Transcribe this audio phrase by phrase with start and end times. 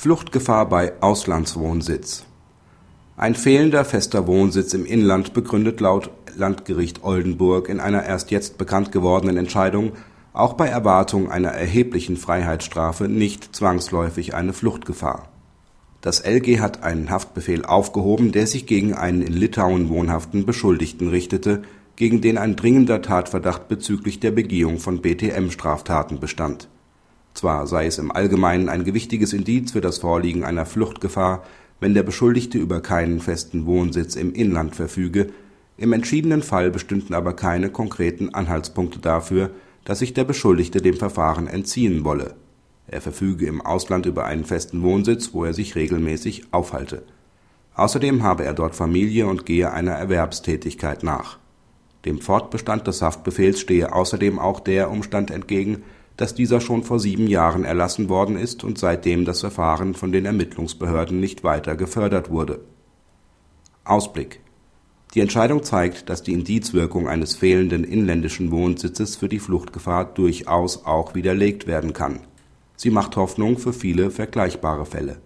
[0.00, 2.24] Fluchtgefahr bei Auslandswohnsitz
[3.16, 8.92] Ein fehlender fester Wohnsitz im Inland begründet laut Landgericht Oldenburg in einer erst jetzt bekannt
[8.92, 9.94] gewordenen Entscheidung
[10.32, 15.30] auch bei Erwartung einer erheblichen Freiheitsstrafe nicht zwangsläufig eine Fluchtgefahr.
[16.00, 21.62] Das LG hat einen Haftbefehl aufgehoben, der sich gegen einen in Litauen wohnhaften Beschuldigten richtete,
[21.96, 26.68] gegen den ein dringender Tatverdacht bezüglich der Begehung von BTM-Straftaten bestand
[27.38, 31.44] zwar sei es im Allgemeinen ein gewichtiges Indiz für das Vorliegen einer Fluchtgefahr,
[31.80, 35.28] wenn der Beschuldigte über keinen festen Wohnsitz im Inland verfüge,
[35.76, 39.50] im entschiedenen Fall bestünden aber keine konkreten Anhaltspunkte dafür,
[39.84, 42.34] dass sich der Beschuldigte dem Verfahren entziehen wolle.
[42.88, 47.04] Er verfüge im Ausland über einen festen Wohnsitz, wo er sich regelmäßig aufhalte.
[47.74, 51.38] Außerdem habe er dort Familie und gehe einer Erwerbstätigkeit nach.
[52.04, 55.84] Dem Fortbestand des Haftbefehls stehe außerdem auch der Umstand entgegen
[56.18, 60.26] dass dieser schon vor sieben Jahren erlassen worden ist und seitdem das Verfahren von den
[60.26, 62.60] Ermittlungsbehörden nicht weiter gefördert wurde.
[63.84, 64.40] Ausblick
[65.14, 71.14] Die Entscheidung zeigt, dass die Indizwirkung eines fehlenden inländischen Wohnsitzes für die Fluchtgefahr durchaus auch
[71.14, 72.20] widerlegt werden kann.
[72.76, 75.18] Sie macht Hoffnung für viele vergleichbare Fälle